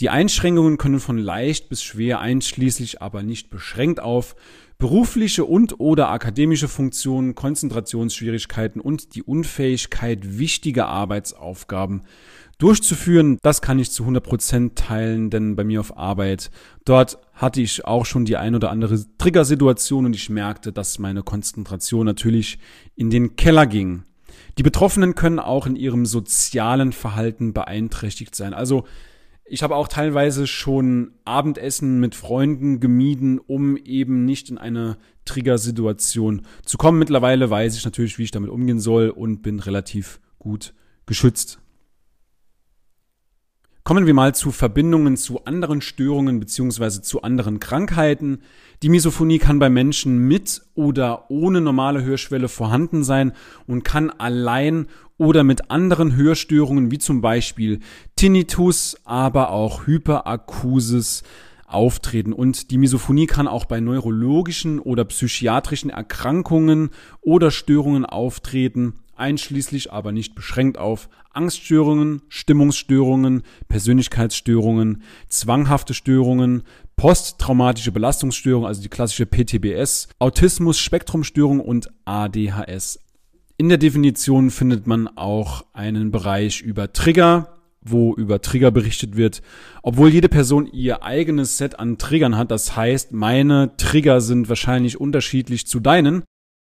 Die 0.00 0.10
Einschränkungen 0.10 0.78
können 0.78 1.00
von 1.00 1.18
leicht 1.18 1.68
bis 1.68 1.82
schwer 1.82 2.20
einschließlich, 2.20 3.02
aber 3.02 3.24
nicht 3.24 3.50
beschränkt 3.50 3.98
auf 4.00 4.36
berufliche 4.78 5.44
und 5.44 5.80
oder 5.80 6.08
akademische 6.10 6.68
Funktionen, 6.68 7.34
Konzentrationsschwierigkeiten 7.34 8.80
und 8.80 9.16
die 9.16 9.24
Unfähigkeit, 9.24 10.38
wichtige 10.38 10.86
Arbeitsaufgaben 10.86 12.02
durchzuführen. 12.58 13.38
Das 13.42 13.60
kann 13.60 13.80
ich 13.80 13.90
zu 13.90 14.04
100 14.04 14.22
Prozent 14.22 14.76
teilen, 14.76 15.30
denn 15.30 15.56
bei 15.56 15.64
mir 15.64 15.80
auf 15.80 15.96
Arbeit, 15.96 16.52
dort 16.84 17.18
hatte 17.32 17.60
ich 17.60 17.84
auch 17.84 18.06
schon 18.06 18.24
die 18.24 18.36
ein 18.36 18.54
oder 18.54 18.70
andere 18.70 19.04
Triggersituation 19.18 20.06
und 20.06 20.14
ich 20.14 20.30
merkte, 20.30 20.72
dass 20.72 21.00
meine 21.00 21.24
Konzentration 21.24 22.06
natürlich 22.06 22.60
in 22.94 23.10
den 23.10 23.34
Keller 23.34 23.66
ging. 23.66 24.04
Die 24.58 24.62
Betroffenen 24.62 25.16
können 25.16 25.40
auch 25.40 25.66
in 25.66 25.74
ihrem 25.74 26.06
sozialen 26.06 26.92
Verhalten 26.92 27.52
beeinträchtigt 27.52 28.36
sein. 28.36 28.54
Also 28.54 28.84
ich 29.48 29.62
habe 29.62 29.76
auch 29.76 29.88
teilweise 29.88 30.46
schon 30.46 31.12
Abendessen 31.24 32.00
mit 32.00 32.14
Freunden 32.14 32.80
gemieden, 32.80 33.38
um 33.38 33.76
eben 33.76 34.24
nicht 34.24 34.50
in 34.50 34.58
eine 34.58 34.98
Triggersituation 35.24 36.42
zu 36.64 36.78
kommen. 36.78 36.98
Mittlerweile 36.98 37.50
weiß 37.50 37.76
ich 37.76 37.84
natürlich, 37.84 38.18
wie 38.18 38.24
ich 38.24 38.30
damit 38.30 38.50
umgehen 38.50 38.80
soll 38.80 39.10
und 39.10 39.42
bin 39.42 39.60
relativ 39.60 40.20
gut 40.38 40.74
geschützt. 41.06 41.60
Kommen 43.88 44.04
wir 44.04 44.12
mal 44.12 44.34
zu 44.34 44.50
Verbindungen 44.50 45.16
zu 45.16 45.46
anderen 45.46 45.80
Störungen 45.80 46.40
beziehungsweise 46.40 47.00
zu 47.00 47.22
anderen 47.22 47.58
Krankheiten. 47.58 48.40
Die 48.82 48.90
Misophonie 48.90 49.38
kann 49.38 49.58
bei 49.58 49.70
Menschen 49.70 50.18
mit 50.18 50.60
oder 50.74 51.30
ohne 51.30 51.62
normale 51.62 52.04
Hörschwelle 52.04 52.48
vorhanden 52.48 53.02
sein 53.02 53.32
und 53.66 53.84
kann 53.84 54.10
allein 54.10 54.88
oder 55.16 55.42
mit 55.42 55.70
anderen 55.70 56.14
Hörstörungen 56.14 56.90
wie 56.90 56.98
zum 56.98 57.22
Beispiel 57.22 57.80
Tinnitus, 58.14 58.98
aber 59.06 59.52
auch 59.52 59.86
Hyperakusis 59.86 61.22
auftreten. 61.66 62.34
Und 62.34 62.70
die 62.70 62.76
Misophonie 62.76 63.26
kann 63.26 63.48
auch 63.48 63.64
bei 63.64 63.80
neurologischen 63.80 64.80
oder 64.80 65.06
psychiatrischen 65.06 65.88
Erkrankungen 65.88 66.90
oder 67.22 67.50
Störungen 67.50 68.04
auftreten, 68.04 69.00
einschließlich 69.18 69.92
aber 69.92 70.12
nicht 70.12 70.34
beschränkt 70.34 70.78
auf 70.78 71.08
Angststörungen, 71.32 72.22
Stimmungsstörungen, 72.28 73.42
Persönlichkeitsstörungen, 73.68 75.02
zwanghafte 75.28 75.94
Störungen, 75.94 76.62
posttraumatische 76.96 77.92
Belastungsstörungen, 77.92 78.66
also 78.66 78.82
die 78.82 78.88
klassische 78.88 79.26
PTBS, 79.26 80.08
Autismus, 80.18 80.78
Spektrumstörung 80.78 81.60
und 81.60 81.88
ADHS. 82.04 83.00
In 83.56 83.68
der 83.68 83.78
Definition 83.78 84.50
findet 84.50 84.86
man 84.86 85.08
auch 85.08 85.64
einen 85.72 86.10
Bereich 86.10 86.60
über 86.60 86.92
Trigger, 86.92 87.54
wo 87.82 88.14
über 88.14 88.40
Trigger 88.40 88.70
berichtet 88.70 89.16
wird, 89.16 89.42
obwohl 89.82 90.10
jede 90.10 90.28
Person 90.28 90.66
ihr 90.66 91.02
eigenes 91.02 91.58
Set 91.58 91.78
an 91.78 91.98
Triggern 91.98 92.36
hat. 92.36 92.50
Das 92.50 92.76
heißt, 92.76 93.12
meine 93.12 93.76
Trigger 93.76 94.20
sind 94.20 94.48
wahrscheinlich 94.48 95.00
unterschiedlich 95.00 95.66
zu 95.66 95.80
deinen. 95.80 96.22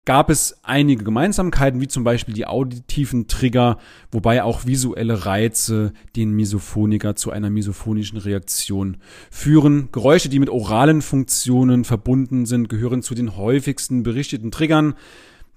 Gab 0.06 0.32
es 0.32 0.58
einige 0.64 1.04
Gemeinsamkeiten, 1.04 1.82
wie 1.82 1.88
zum 1.88 2.04
Beispiel 2.04 2.34
die 2.34 2.48
auditiven 2.48 3.28
Trigger, 3.28 3.78
wobei 4.12 4.42
auch 4.42 4.66
visuelle 4.66 5.26
Reize 5.26 5.94
den 6.16 6.32
Misophoniker 6.32 7.16
zu 7.16 7.30
einer 7.30 7.52
misophonischen 7.52 8.18
Reaktion 8.18 8.98
führen. 9.30 9.90
Geräusche, 9.92 10.30
die 10.30 10.40
mit 10.40 10.50
oralen 10.50 11.04
Funktionen 11.04 11.86
verbunden 11.86 12.48
sind, 12.48 12.70
gehören 12.70 13.04
zu 13.04 13.14
den 13.14 13.38
häufigsten 13.38 14.02
berichteten 14.02 14.50
Triggern. 14.50 14.96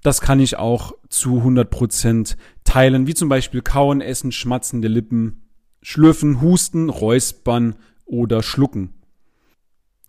Das 0.03 0.21
kann 0.21 0.39
ich 0.39 0.57
auch 0.57 0.93
zu 1.09 1.41
100% 1.41 2.35
teilen, 2.63 3.07
wie 3.07 3.15
zum 3.15 3.29
Beispiel 3.29 3.61
Kauen, 3.61 4.01
Essen, 4.01 4.31
Schmatzen 4.31 4.81
der 4.81 4.91
Lippen, 4.91 5.41
Schlürfen, 5.81 6.41
Husten, 6.41 6.89
Räuspern 6.89 7.75
oder 8.05 8.43
Schlucken. 8.43 8.93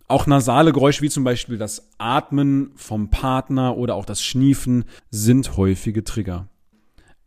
Auch 0.07 0.27
nasale 0.27 0.71
Geräusche 0.71 1.01
wie 1.01 1.09
zum 1.09 1.23
Beispiel 1.23 1.57
das 1.57 1.89
Atmen 1.97 2.71
vom 2.75 3.09
Partner 3.09 3.75
oder 3.75 3.95
auch 3.95 4.05
das 4.05 4.21
Schniefen 4.21 4.85
sind 5.09 5.57
häufige 5.57 6.03
Trigger. 6.03 6.47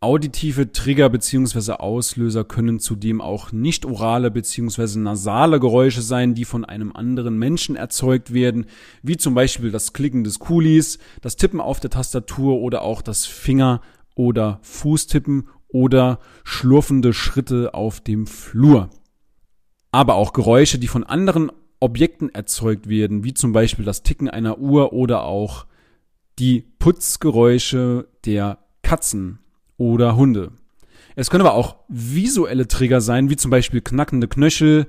Auditive 0.00 0.70
Trigger 0.70 1.08
bzw. 1.08 1.72
Auslöser 1.72 2.44
können 2.44 2.78
zudem 2.78 3.20
auch 3.20 3.50
nicht 3.50 3.84
orale 3.84 4.30
bzw. 4.30 5.00
nasale 5.00 5.58
Geräusche 5.58 6.02
sein, 6.02 6.34
die 6.34 6.44
von 6.44 6.64
einem 6.64 6.92
anderen 6.92 7.36
Menschen 7.36 7.74
erzeugt 7.74 8.32
werden, 8.32 8.66
wie 9.02 9.16
zum 9.16 9.34
Beispiel 9.34 9.72
das 9.72 9.92
Klicken 9.92 10.22
des 10.22 10.38
Kulis, 10.38 11.00
das 11.20 11.34
Tippen 11.34 11.60
auf 11.60 11.80
der 11.80 11.90
Tastatur 11.90 12.60
oder 12.60 12.82
auch 12.82 13.02
das 13.02 13.26
Finger- 13.26 13.80
oder 14.14 14.60
Fußtippen 14.62 15.48
oder 15.66 16.20
schlurfende 16.44 17.12
Schritte 17.12 17.74
auf 17.74 18.00
dem 18.00 18.28
Flur. 18.28 18.90
Aber 19.90 20.14
auch 20.14 20.32
Geräusche, 20.32 20.78
die 20.78 20.86
von 20.86 21.02
anderen 21.02 21.50
Objekten 21.80 22.34
erzeugt 22.34 22.88
werden, 22.88 23.24
wie 23.24 23.34
zum 23.34 23.52
Beispiel 23.52 23.84
das 23.84 24.02
Ticken 24.02 24.28
einer 24.28 24.58
Uhr 24.58 24.92
oder 24.92 25.24
auch 25.24 25.66
die 26.38 26.64
Putzgeräusche 26.78 28.08
der 28.24 28.58
Katzen 28.82 29.40
oder 29.76 30.16
Hunde. 30.16 30.52
Es 31.16 31.30
können 31.30 31.44
aber 31.44 31.54
auch 31.54 31.76
visuelle 31.88 32.68
Trigger 32.68 33.00
sein, 33.00 33.28
wie 33.30 33.36
zum 33.36 33.50
Beispiel 33.50 33.80
knackende 33.80 34.28
Knöchel, 34.28 34.86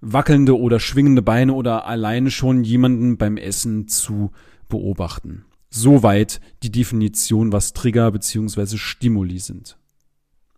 wackelnde 0.00 0.58
oder 0.58 0.80
schwingende 0.80 1.22
Beine 1.22 1.52
oder 1.52 1.86
alleine 1.86 2.30
schon 2.30 2.64
jemanden 2.64 3.18
beim 3.18 3.36
Essen 3.36 3.88
zu 3.88 4.30
beobachten. 4.68 5.44
Soweit 5.70 6.40
die 6.62 6.70
Definition, 6.70 7.52
was 7.52 7.72
Trigger 7.72 8.10
bzw. 8.10 8.78
Stimuli 8.78 9.38
sind. 9.38 9.76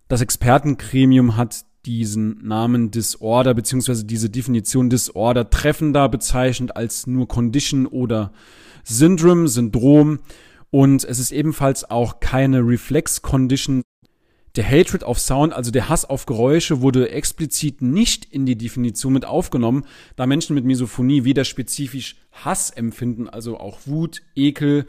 Das 0.06 0.20
Expertengremium 0.20 1.36
hat 1.36 1.64
diesen 1.88 2.46
Namen 2.46 2.90
Disorder 2.90 3.54
bzw. 3.54 4.04
diese 4.04 4.28
Definition 4.28 4.90
Disorder 4.90 5.48
treffender 5.48 6.08
bezeichnet 6.10 6.76
als 6.76 7.06
nur 7.06 7.26
Condition 7.26 7.86
oder 7.86 8.30
Syndrome, 8.84 9.48
Syndrom. 9.48 10.20
Und 10.70 11.02
es 11.04 11.18
ist 11.18 11.32
ebenfalls 11.32 11.90
auch 11.90 12.20
keine 12.20 12.60
Reflex 12.60 13.22
Condition. 13.22 13.82
Der 14.54 14.68
Hatred 14.68 15.02
of 15.02 15.18
Sound, 15.18 15.54
also 15.54 15.70
der 15.70 15.88
Hass 15.88 16.04
auf 16.04 16.26
Geräusche, 16.26 16.82
wurde 16.82 17.10
explizit 17.10 17.80
nicht 17.80 18.26
in 18.26 18.44
die 18.44 18.56
Definition 18.56 19.14
mit 19.14 19.24
aufgenommen, 19.24 19.84
da 20.16 20.26
Menschen 20.26 20.54
mit 20.54 20.64
Misophonie 20.66 21.24
weder 21.24 21.44
spezifisch 21.44 22.16
Hass 22.32 22.70
empfinden, 22.70 23.28
also 23.28 23.58
auch 23.58 23.78
Wut, 23.86 24.20
Ekel, 24.34 24.86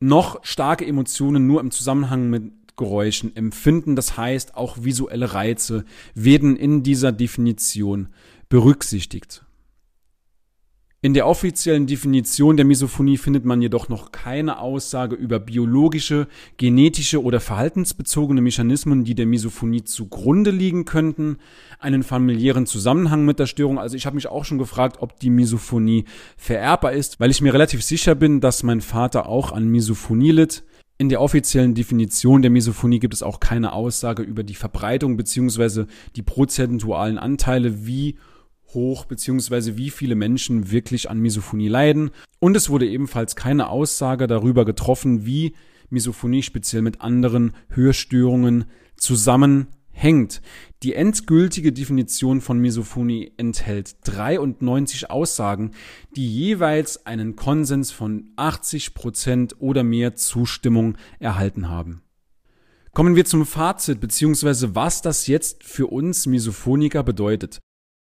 noch 0.00 0.44
starke 0.44 0.86
Emotionen 0.86 1.46
nur 1.46 1.60
im 1.60 1.70
Zusammenhang 1.70 2.30
mit 2.30 2.52
Geräuschen 2.76 3.34
empfinden. 3.36 3.96
Das 3.96 4.16
heißt, 4.16 4.56
auch 4.56 4.78
visuelle 4.82 5.34
Reize 5.34 5.84
werden 6.14 6.56
in 6.56 6.82
dieser 6.82 7.12
Definition 7.12 8.08
berücksichtigt. 8.48 9.44
In 11.04 11.12
der 11.12 11.26
offiziellen 11.26 11.86
Definition 11.86 12.56
der 12.56 12.64
Misophonie 12.64 13.18
findet 13.18 13.44
man 13.44 13.60
jedoch 13.60 13.90
noch 13.90 14.10
keine 14.10 14.58
Aussage 14.58 15.14
über 15.14 15.38
biologische, 15.38 16.28
genetische 16.56 17.22
oder 17.22 17.40
verhaltensbezogene 17.40 18.40
Mechanismen, 18.40 19.04
die 19.04 19.14
der 19.14 19.26
Misophonie 19.26 19.84
zugrunde 19.84 20.50
liegen 20.50 20.86
könnten, 20.86 21.36
einen 21.78 22.04
familiären 22.04 22.64
Zusammenhang 22.64 23.26
mit 23.26 23.38
der 23.38 23.44
Störung. 23.44 23.78
Also 23.78 23.98
ich 23.98 24.06
habe 24.06 24.16
mich 24.16 24.28
auch 24.28 24.46
schon 24.46 24.56
gefragt, 24.56 24.96
ob 25.00 25.20
die 25.20 25.28
Misophonie 25.28 26.06
vererbbar 26.38 26.94
ist, 26.94 27.20
weil 27.20 27.30
ich 27.30 27.42
mir 27.42 27.52
relativ 27.52 27.82
sicher 27.82 28.14
bin, 28.14 28.40
dass 28.40 28.62
mein 28.62 28.80
Vater 28.80 29.28
auch 29.28 29.52
an 29.52 29.68
Misophonie 29.68 30.30
litt. 30.30 30.64
In 31.04 31.10
der 31.10 31.20
offiziellen 31.20 31.74
Definition 31.74 32.40
der 32.40 32.50
Misophonie 32.50 32.98
gibt 32.98 33.12
es 33.12 33.22
auch 33.22 33.38
keine 33.38 33.74
Aussage 33.74 34.22
über 34.22 34.42
die 34.42 34.54
Verbreitung 34.54 35.18
bzw. 35.18 35.84
die 36.16 36.22
prozentualen 36.22 37.18
Anteile, 37.18 37.84
wie 37.84 38.16
hoch 38.68 39.04
beziehungsweise 39.04 39.76
wie 39.76 39.90
viele 39.90 40.14
Menschen 40.14 40.70
wirklich 40.70 41.10
an 41.10 41.18
Misophonie 41.20 41.68
leiden. 41.68 42.10
Und 42.38 42.56
es 42.56 42.70
wurde 42.70 42.88
ebenfalls 42.88 43.36
keine 43.36 43.68
Aussage 43.68 44.26
darüber 44.26 44.64
getroffen, 44.64 45.26
wie 45.26 45.52
Misophonie 45.90 46.42
speziell 46.42 46.80
mit 46.80 47.02
anderen 47.02 47.52
Hörstörungen 47.68 48.64
zusammenhängt. 49.94 50.40
Die 50.82 50.94
endgültige 50.94 51.72
Definition 51.72 52.40
von 52.40 52.58
Misophonie 52.58 53.32
enthält 53.36 53.96
93 54.04 55.10
Aussagen, 55.10 55.70
die 56.14 56.30
jeweils 56.30 57.06
einen 57.06 57.36
Konsens 57.36 57.90
von 57.90 58.32
80 58.36 58.94
Prozent 58.94 59.56
oder 59.60 59.82
mehr 59.82 60.14
Zustimmung 60.14 60.96
erhalten 61.18 61.70
haben. 61.70 62.02
Kommen 62.92 63.16
wir 63.16 63.24
zum 63.24 63.46
Fazit 63.46 63.98
beziehungsweise 63.98 64.74
was 64.74 65.02
das 65.02 65.26
jetzt 65.26 65.64
für 65.64 65.88
uns 65.88 66.26
Misophoniker 66.26 67.02
bedeutet. 67.02 67.58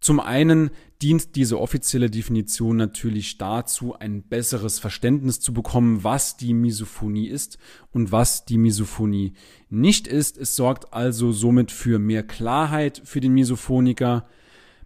Zum 0.01 0.21
einen 0.21 0.71
dient 1.03 1.35
diese 1.35 1.59
offizielle 1.59 2.09
Definition 2.09 2.77
natürlich 2.77 3.37
dazu, 3.37 3.95
ein 3.95 4.23
besseres 4.23 4.79
Verständnis 4.79 5.41
zu 5.41 5.53
bekommen, 5.53 6.05
was 6.05 6.37
die 6.37 6.55
Misophonie 6.55 7.29
ist 7.29 7.59
und 7.93 8.13
was 8.13 8.45
die 8.45 8.59
Misophonie 8.59 9.33
nicht 9.71 10.07
ist. 10.07 10.39
Es 10.39 10.55
sorgt 10.55 10.93
also 10.93 11.33
somit 11.33 11.73
für 11.73 11.99
mehr 11.99 12.23
Klarheit 12.23 13.03
für 13.05 13.21
den 13.21 13.35
Misophoniker. 13.35 14.29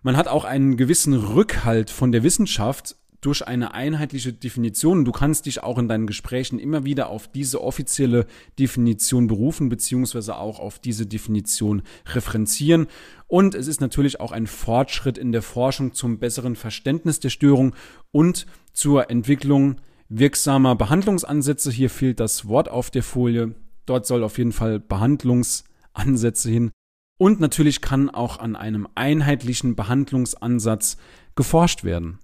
Man 0.02 0.16
hat 0.16 0.28
auch 0.28 0.44
einen 0.44 0.76
gewissen 0.76 1.14
Rückhalt 1.14 1.90
von 1.90 2.10
der 2.10 2.22
Wissenschaft, 2.22 2.96
durch 3.22 3.46
eine 3.46 3.72
einheitliche 3.72 4.32
Definition. 4.32 5.04
Du 5.04 5.12
kannst 5.12 5.46
dich 5.46 5.62
auch 5.62 5.78
in 5.78 5.88
deinen 5.88 6.08
Gesprächen 6.08 6.58
immer 6.58 6.84
wieder 6.84 7.08
auf 7.08 7.28
diese 7.28 7.62
offizielle 7.62 8.26
Definition 8.58 9.28
berufen, 9.28 9.68
beziehungsweise 9.68 10.36
auch 10.36 10.58
auf 10.58 10.80
diese 10.80 11.06
Definition 11.06 11.82
referenzieren. 12.06 12.88
Und 13.28 13.54
es 13.54 13.68
ist 13.68 13.80
natürlich 13.80 14.20
auch 14.20 14.32
ein 14.32 14.48
Fortschritt 14.48 15.16
in 15.16 15.32
der 15.32 15.42
Forschung 15.42 15.94
zum 15.94 16.18
besseren 16.18 16.56
Verständnis 16.56 17.20
der 17.20 17.30
Störung 17.30 17.74
und 18.10 18.46
zur 18.72 19.08
Entwicklung 19.08 19.76
wirksamer 20.08 20.74
Behandlungsansätze. 20.74 21.70
Hier 21.70 21.90
fehlt 21.90 22.18
das 22.18 22.48
Wort 22.48 22.68
auf 22.68 22.90
der 22.90 23.04
Folie. 23.04 23.54
Dort 23.86 24.04
soll 24.04 24.24
auf 24.24 24.36
jeden 24.36 24.52
Fall 24.52 24.80
Behandlungsansätze 24.80 26.50
hin. 26.50 26.72
Und 27.18 27.38
natürlich 27.38 27.80
kann 27.80 28.10
auch 28.10 28.40
an 28.40 28.56
einem 28.56 28.88
einheitlichen 28.96 29.76
Behandlungsansatz 29.76 30.96
geforscht 31.36 31.84
werden. 31.84 32.18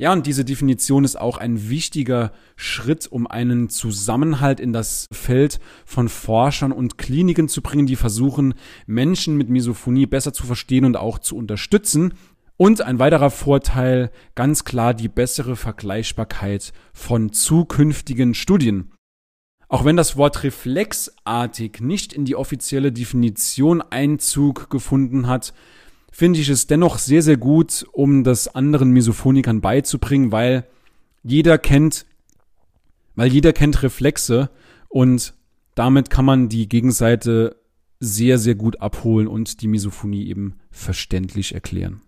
Ja, 0.00 0.14
und 0.14 0.26
diese 0.26 0.46
Definition 0.46 1.04
ist 1.04 1.20
auch 1.20 1.36
ein 1.36 1.68
wichtiger 1.68 2.32
Schritt, 2.56 3.06
um 3.06 3.26
einen 3.26 3.68
Zusammenhalt 3.68 4.58
in 4.58 4.72
das 4.72 5.06
Feld 5.12 5.60
von 5.84 6.08
Forschern 6.08 6.72
und 6.72 6.96
Kliniken 6.96 7.48
zu 7.48 7.60
bringen, 7.60 7.84
die 7.84 7.96
versuchen, 7.96 8.54
Menschen 8.86 9.36
mit 9.36 9.50
Misophonie 9.50 10.06
besser 10.06 10.32
zu 10.32 10.46
verstehen 10.46 10.86
und 10.86 10.96
auch 10.96 11.18
zu 11.18 11.36
unterstützen. 11.36 12.14
Und 12.56 12.80
ein 12.80 12.98
weiterer 12.98 13.28
Vorteil, 13.28 14.10
ganz 14.34 14.64
klar 14.64 14.94
die 14.94 15.08
bessere 15.08 15.54
Vergleichbarkeit 15.54 16.72
von 16.94 17.34
zukünftigen 17.34 18.32
Studien. 18.32 18.92
Auch 19.68 19.84
wenn 19.84 19.98
das 19.98 20.16
Wort 20.16 20.44
reflexartig 20.44 21.80
nicht 21.82 22.14
in 22.14 22.24
die 22.24 22.36
offizielle 22.36 22.90
Definition 22.90 23.82
Einzug 23.82 24.70
gefunden 24.70 25.26
hat, 25.26 25.52
finde 26.10 26.40
ich 26.40 26.48
es 26.48 26.66
dennoch 26.66 26.98
sehr, 26.98 27.22
sehr 27.22 27.36
gut, 27.36 27.86
um 27.92 28.24
das 28.24 28.48
anderen 28.54 28.90
Misophonikern 28.90 29.60
beizubringen, 29.60 30.32
weil 30.32 30.66
jeder 31.22 31.58
kennt, 31.58 32.06
weil 33.14 33.32
jeder 33.32 33.52
kennt 33.52 33.82
Reflexe 33.82 34.50
und 34.88 35.34
damit 35.74 36.10
kann 36.10 36.24
man 36.24 36.48
die 36.48 36.68
Gegenseite 36.68 37.56
sehr, 38.00 38.38
sehr 38.38 38.54
gut 38.54 38.80
abholen 38.80 39.28
und 39.28 39.60
die 39.60 39.68
Misophonie 39.68 40.26
eben 40.26 40.56
verständlich 40.70 41.54
erklären. 41.54 42.00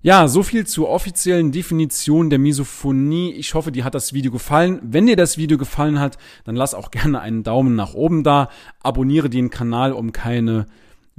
Ja, 0.00 0.28
so 0.28 0.44
viel 0.44 0.64
zur 0.64 0.88
offiziellen 0.88 1.50
Definition 1.50 2.30
der 2.30 2.38
Misophonie. 2.38 3.32
Ich 3.32 3.54
hoffe, 3.54 3.72
dir 3.72 3.84
hat 3.84 3.96
das 3.96 4.12
Video 4.12 4.30
gefallen. 4.30 4.78
Wenn 4.82 5.06
dir 5.06 5.16
das 5.16 5.38
Video 5.38 5.58
gefallen 5.58 5.98
hat, 5.98 6.18
dann 6.44 6.54
lass 6.54 6.72
auch 6.72 6.90
gerne 6.92 7.20
einen 7.20 7.42
Daumen 7.42 7.74
nach 7.74 7.94
oben 7.94 8.22
da. 8.22 8.48
Abonniere 8.80 9.28
den 9.28 9.50
Kanal, 9.50 9.92
um 9.92 10.12
keine 10.12 10.66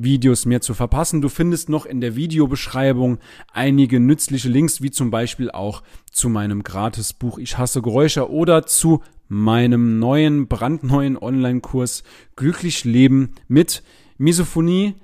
Videos 0.01 0.45
mehr 0.45 0.61
zu 0.61 0.73
verpassen. 0.73 1.21
Du 1.21 1.29
findest 1.29 1.69
noch 1.69 1.85
in 1.85 2.01
der 2.01 2.15
Videobeschreibung 2.15 3.19
einige 3.51 3.99
nützliche 3.99 4.49
Links, 4.49 4.81
wie 4.81 4.91
zum 4.91 5.11
Beispiel 5.11 5.51
auch 5.51 5.83
zu 6.09 6.29
meinem 6.29 6.63
Gratisbuch 6.63 7.37
Ich 7.37 7.57
hasse 7.57 7.81
Geräusche 7.81 8.31
oder 8.31 8.65
zu 8.65 9.03
meinem 9.27 9.99
neuen, 9.99 10.47
brandneuen 10.47 11.17
Online-Kurs 11.17 12.03
Glücklich 12.35 12.85
Leben 12.85 13.33
mit 13.47 13.83
Misophonie. 14.17 14.95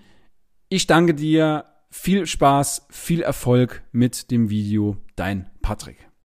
Ich 0.70 0.88
danke 0.88 1.14
dir. 1.14 1.66
Viel 1.90 2.26
Spaß, 2.26 2.88
viel 2.90 3.22
Erfolg 3.22 3.84
mit 3.94 4.30
dem 4.32 4.50
Video. 4.50 4.98
Dein 5.16 5.50
Patrick. 5.62 6.05